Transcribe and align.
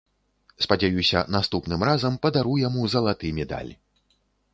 Спадзяюся, 0.65 1.19
наступным 1.35 1.81
разам 1.89 2.17
падару 2.23 2.55
яму 2.61 2.81
залаты 2.95 3.27
медаль. 3.41 3.71